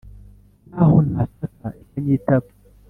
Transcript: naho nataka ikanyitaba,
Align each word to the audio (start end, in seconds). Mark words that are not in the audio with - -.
naho 0.69 0.97
nataka 1.11 1.67
ikanyitaba, 1.81 2.49